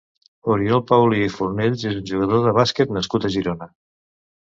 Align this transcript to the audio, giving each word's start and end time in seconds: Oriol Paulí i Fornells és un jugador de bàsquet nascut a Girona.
Oriol 0.53 0.81
Paulí 0.91 1.19
i 1.27 1.27
Fornells 1.35 1.85
és 1.91 2.01
un 2.01 2.09
jugador 2.15 2.43
de 2.49 2.57
bàsquet 2.61 2.99
nascut 2.99 3.33
a 3.33 3.35
Girona. 3.39 3.73